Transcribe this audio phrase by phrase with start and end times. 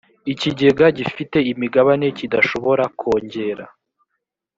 [0.33, 3.65] ikigega gifite imigabane kidashobora kongera